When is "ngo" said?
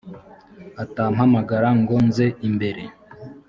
1.79-1.95